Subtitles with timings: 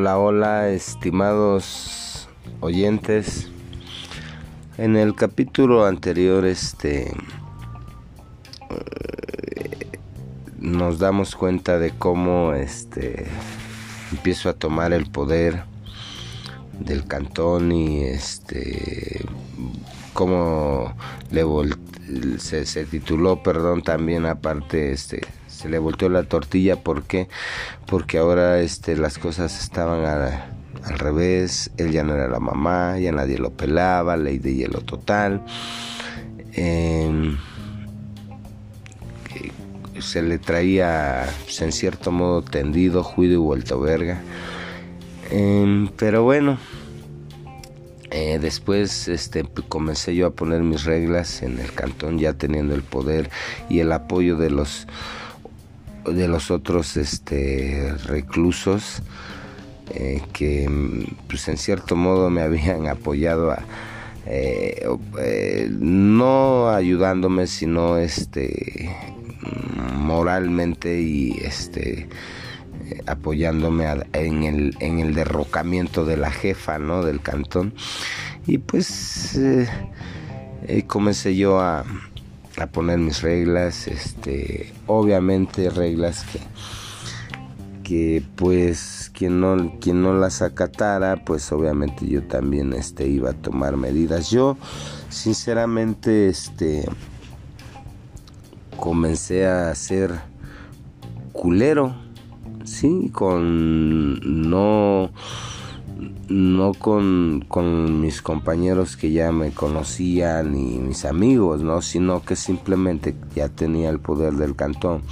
[0.00, 2.28] Hola, hola, estimados
[2.60, 3.48] oyentes.
[4.76, 7.10] En el capítulo anterior, este,
[8.70, 9.98] eh,
[10.56, 13.26] nos damos cuenta de cómo, este,
[14.12, 15.64] empiezo a tomar el poder
[16.78, 19.26] del cantón y, este,
[20.12, 20.94] cómo
[21.32, 21.42] le
[22.38, 25.22] se, se tituló, perdón, también aparte, este,
[25.58, 27.28] se le volteó la tortilla porque
[27.86, 33.10] porque ahora este las cosas estaban al revés él ya no era la mamá ya
[33.10, 35.42] nadie lo pelaba ley de hielo total
[36.52, 37.36] em,
[40.00, 44.20] se le traía pues, en cierto modo tendido juido y vuelto verga.
[45.30, 46.56] Em, pero bueno
[48.10, 52.82] eh, después este, comencé yo a poner mis reglas en el cantón ya teniendo el
[52.82, 53.28] poder
[53.68, 54.86] y el apoyo de los
[56.12, 59.02] de los otros este, reclusos
[59.94, 60.68] eh, que
[61.28, 63.62] pues en cierto modo me habían apoyado a,
[64.26, 64.86] eh,
[65.18, 68.94] eh, no ayudándome sino este
[69.94, 72.08] moralmente y este
[73.06, 77.02] apoyándome en, el, en el derrocamiento de la jefa ¿no?
[77.02, 77.72] del cantón
[78.46, 79.40] y pues
[80.86, 81.84] comencé yo a,
[82.60, 86.40] a poner mis reglas, este, obviamente reglas que,
[87.82, 93.34] que pues quien no, quien no las acatara, pues obviamente yo también este, iba a
[93.34, 94.30] tomar medidas.
[94.30, 94.56] Yo
[95.08, 96.84] sinceramente este,
[98.76, 100.12] comencé a ser
[101.32, 101.94] culero,
[102.64, 105.10] sí, con no
[106.28, 111.82] no con, mis compañeros que ya me conocían y mis amigos, ¿no?
[111.82, 115.02] sino que simplemente ya tenía el poder del cantón.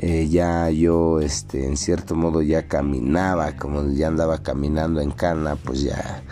[0.00, 5.56] Eh, ya yo este en cierto modo ya caminaba como ya andaba caminando en cana
[5.56, 6.22] pues ya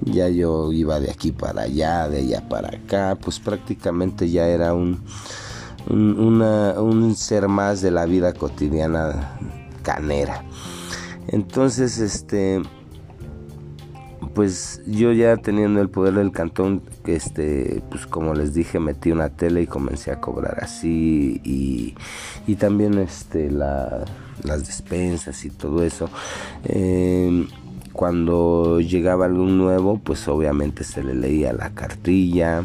[0.00, 4.72] ya yo iba de aquí para allá de allá para acá pues prácticamente ya era
[4.72, 5.02] un
[5.90, 9.36] un, un ser más de la vida cotidiana
[9.82, 10.42] canera
[11.28, 12.62] entonces este
[14.34, 19.28] pues yo ya teniendo el poder del cantón, este, pues como les dije, metí una
[19.28, 21.94] tele y comencé a cobrar así y,
[22.46, 24.04] y también este, la,
[24.42, 26.08] las despensas y todo eso.
[26.64, 27.48] Em,
[27.92, 32.64] cuando llegaba algún nuevo, pues obviamente se le leía la cartilla.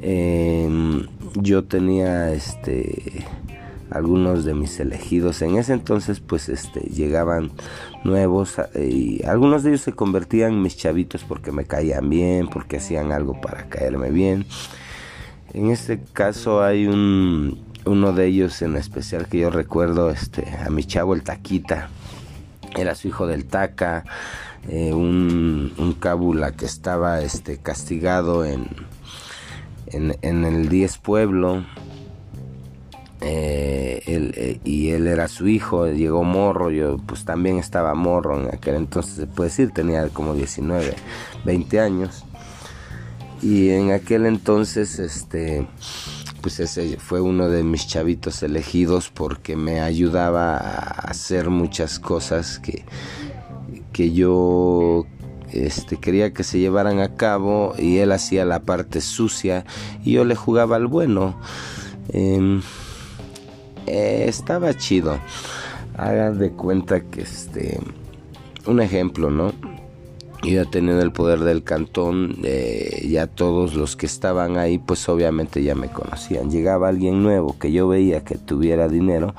[0.00, 3.26] Em, yo tenía este
[3.90, 5.42] algunos de mis elegidos.
[5.42, 7.50] En ese entonces pues este llegaban
[8.04, 12.78] nuevos y algunos de ellos se convertían en mis chavitos porque me caían bien porque
[12.78, 14.46] hacían algo para caerme bien.
[15.54, 20.68] En este caso hay un uno de ellos en especial que yo recuerdo este a
[20.70, 21.88] mi chavo el taquita.
[22.76, 24.04] Era su hijo del taca
[24.68, 28.66] eh, un, un cábula que estaba este castigado en,
[29.90, 31.64] en el 10 pueblo
[33.20, 38.40] eh, él, eh, y él era su hijo, llegó morro, yo pues también estaba morro
[38.40, 40.94] en aquel entonces, se puede decir, tenía como 19,
[41.44, 42.24] 20 años.
[43.42, 45.66] Y en aquel entonces, este,
[46.40, 52.58] pues ese fue uno de mis chavitos elegidos porque me ayudaba a hacer muchas cosas
[52.58, 52.84] que,
[53.92, 55.06] que yo
[55.52, 59.64] este, quería que se llevaran a cabo y él hacía la parte sucia
[60.04, 61.38] y yo le jugaba al bueno.
[62.10, 62.62] Em,
[63.88, 65.18] eh, estaba chido.
[65.96, 67.80] Hagan de cuenta que este,
[68.66, 69.52] un ejemplo, ¿no?
[70.44, 75.62] Ya teniendo el poder del cantón, eh, ya todos los que estaban ahí, pues obviamente
[75.64, 76.50] ya me conocían.
[76.50, 79.34] Llegaba alguien nuevo que yo veía que tuviera dinero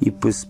[0.00, 0.48] y pues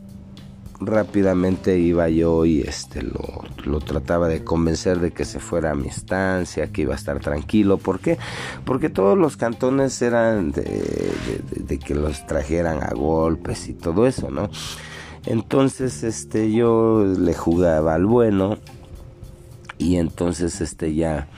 [0.80, 5.88] rápidamente iba yo y este lo, trataba de convencer de que se fuera a mi
[5.88, 7.78] estancia, que iba a estar tranquilo.
[7.78, 8.18] ¿Por qué?
[8.64, 14.50] Porque todos los cantones eran de, que los trajeran a golpes y todo eso, ¿no?
[15.26, 18.58] Entonces, este, yo le jugaba al bueno
[19.78, 21.28] y entonces, este, ya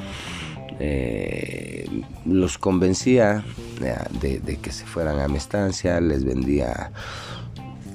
[0.81, 3.44] eh, los convencía
[4.21, 6.91] de, de que se fueran a mi estancia, les vendía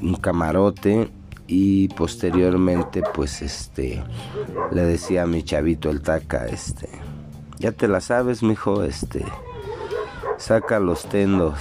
[0.01, 1.09] un camarote
[1.53, 4.01] y posteriormente pues este
[4.71, 6.87] le decía a mi chavito el taca este
[7.59, 9.25] ya te la sabes mijo este
[10.37, 11.59] saca los tendos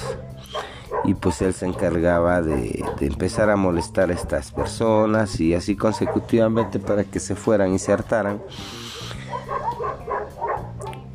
[1.03, 6.79] y pues él se encargaba de, empezar a molestar a estas personas y así consecutivamente
[6.79, 8.41] para que se fueran y se hartaran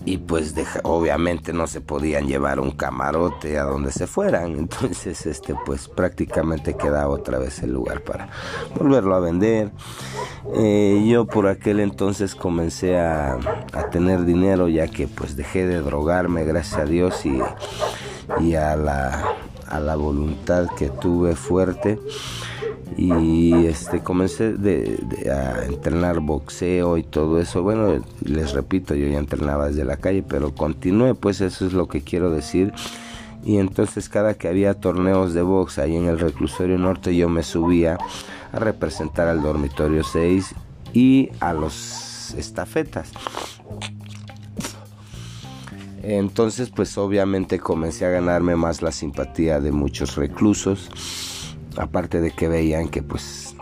[0.05, 0.53] y pues
[0.83, 4.51] obviamente no se podían llevar un camarote a donde se fueran.
[4.57, 8.29] Entonces este pues prácticamente quedaba otra vez el lugar para
[8.77, 9.71] volverlo a vender.
[10.55, 13.37] Eh, yo por aquel entonces comencé a,
[13.91, 17.39] tener dinero ya que pues dejé de drogarme gracias a Dios y,
[18.41, 19.35] y a la
[19.67, 21.99] a la voluntad que tuve fuerte
[22.97, 24.97] y este comencé de,
[25.29, 27.61] a entrenar boxeo y todo eso.
[27.63, 31.87] Bueno les repito yo ya entrenaba desde la calle pero continué pues eso es lo
[31.87, 32.73] que quiero decir.
[33.43, 37.43] Y entonces cada que había torneos de box ahí en el reclusorio norte yo me
[37.43, 37.97] subía
[38.51, 40.55] a representar al dormitorio 6
[40.93, 43.11] y a los estafetas.
[46.01, 50.89] Entonces pues obviamente comencé a ganarme más la simpatía de muchos reclusos
[51.77, 53.55] aparte de que veían que pues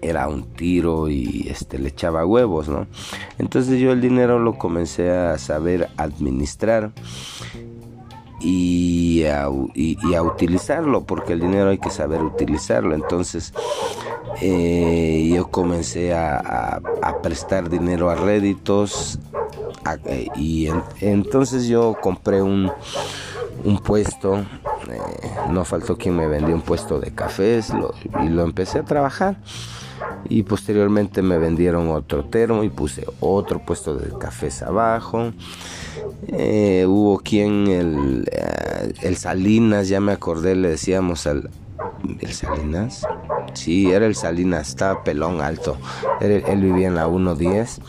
[0.00, 2.86] era un tiro y este le echaba huevos, ¿no?
[3.38, 6.92] Entonces yo el dinero lo comencé a saber administrar
[8.40, 12.94] y a, utilizarlo, porque el dinero hay que saber utilizarlo.
[12.94, 13.52] Entonces
[14.40, 16.80] eh, yo comencé a,
[17.22, 19.18] prestar dinero a réditos
[20.36, 20.68] y
[21.00, 22.70] entonces yo compré un,
[23.64, 24.44] un puesto
[24.90, 25.00] eh,
[25.50, 27.72] no faltó quien me vendió un puesto de cafés
[28.22, 29.36] y lo empecé a trabajar.
[30.28, 35.32] Y posteriormente me vendieron otro termo y puse otro puesto de cafés abajo.
[36.28, 41.50] Eh, hubo quien, el, eh, el Salinas, ya me acordé, le decíamos al,
[42.20, 43.06] el Salinas.
[43.54, 45.76] Sí, era el Salinas, estaba pelón alto.
[46.20, 47.80] Él, vivía en la 110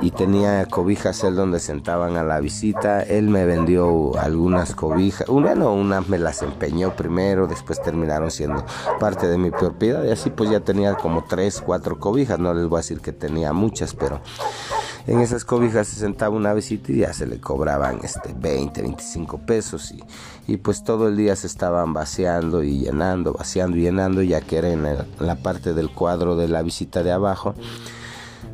[0.00, 3.02] y tenía cobijas él donde sentaban a la visita.
[3.02, 5.28] Él me vendió algunas cobijas.
[5.28, 8.64] Bueno, unas me las empeñó primero, después terminaron siendo
[8.98, 12.38] parte de mi propiedad y así pues ya tenía como tres, cuatro cobijas.
[12.38, 14.20] No les voy a decir que tenía muchas, pero
[15.06, 19.38] en esas cobijas se sentaba una visita y ya se le cobraban este 20, 25
[19.38, 20.02] pesos y,
[20.52, 24.58] y pues todo el día se estaban vaciando y llenando, vaciando y llenando ya que
[24.58, 24.84] era en
[25.18, 27.54] la parte del cuadro de la visita de abajo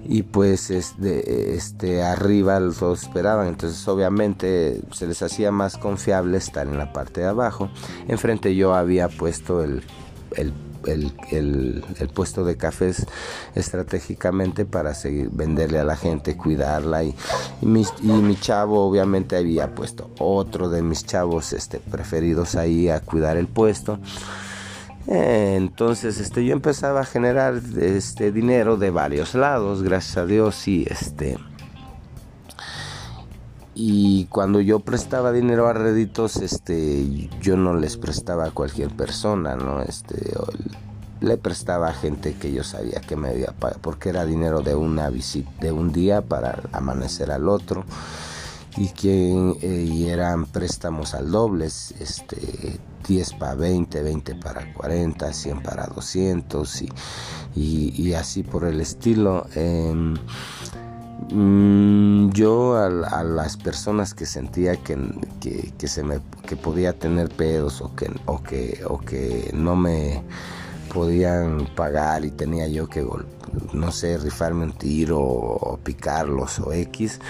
[0.05, 3.47] y pues este, este arriba todos esperaban.
[3.49, 7.71] Entonces obviamente se les hacía más confiable estar en la parte de abajo.
[8.09, 9.83] Enfrente yo había puesto el,
[10.37, 10.53] el,
[10.87, 13.07] el, puesto de cafés
[13.55, 17.05] estratégicamente para seguir venderle a la gente cuidarla.
[17.05, 17.15] Y,
[17.61, 22.89] y, mi, y mi chavo obviamente había puesto otro de mis chavos este preferidos ahí
[22.89, 23.99] a cuidar el puesto
[25.07, 30.87] entonces, este, yo empezaba a generar este dinero de varios lados, gracias a Dios, y
[30.89, 31.39] este.
[33.75, 39.57] Y cuando yo prestaba dinero a réditos, este, yo no les prestaba a cualquier persona,
[39.57, 39.81] ¿no?
[39.81, 40.33] Este,
[41.21, 44.75] le prestaba a gente que yo sabía que me iba a porque era dinero de
[44.75, 47.85] una visita, de un día para amanecer al otro
[48.81, 55.63] y que eh, eran préstamos al doble, este 10 para 20, 20 para 40, 100
[55.63, 56.89] para 200 y,
[57.55, 59.47] y, así por el estilo.
[61.31, 64.97] Mm, yo a, las personas que sentía que,
[65.77, 70.23] que, se me, que podía tener pedos o que, o que, o que no me
[70.91, 73.07] podían pagar y tenía yo que,
[73.75, 77.21] no sé, rifarme un tiro o picarlos o X,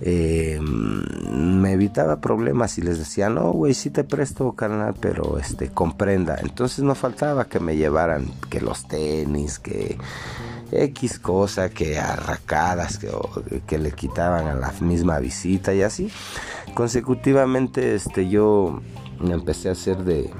[0.00, 5.68] eh, me evitaba problemas y les decía, no, güey, sí te presto, carnal, pero este,
[5.68, 6.36] comprenda.
[6.40, 9.98] Entonces no faltaba que me llevaran que los tenis, que
[10.72, 13.10] X cosa, que arracadas, que,
[13.66, 16.10] que le quitaban a la misma visita y así.
[16.74, 18.80] Consecutivamente, este, yo
[19.20, 20.30] empecé a hacer de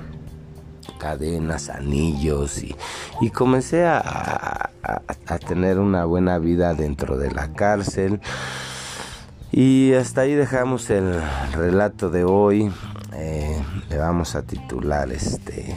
[0.98, 2.74] cadenas, anillos y,
[3.20, 8.20] y comencé a, a, tener una buena vida dentro de la cárcel.
[9.54, 11.20] Y hasta ahí dejamos el
[11.52, 12.72] relato de hoy.
[13.12, 15.76] Eh, le vamos a titular este.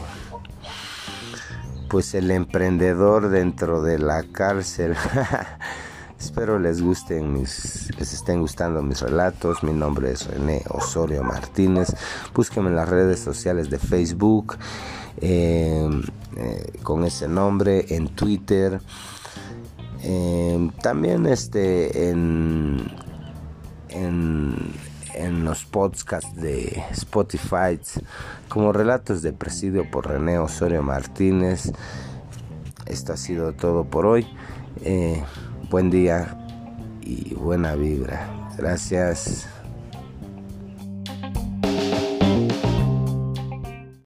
[1.90, 4.96] Pues el emprendedor dentro de la cárcel.
[6.20, 9.62] Espero les gusten mis, les estén gustando mis relatos.
[9.62, 11.94] Mi nombre es René Osorio Martínez.
[12.34, 14.56] Búsquenme en las redes sociales de Facebook
[15.20, 15.86] eh,
[16.38, 18.80] eh, con ese nombre, en Twitter.
[20.82, 22.14] también este
[23.96, 27.80] en los podcasts de Spotify
[28.50, 31.72] como Relatos de Presidio por René Osorio Martínez.
[32.86, 34.28] Esto ha sido todo por hoy.
[34.82, 35.24] Eh,
[35.70, 36.38] buen día
[37.02, 38.30] y buena vibra.
[38.58, 39.48] Gracias.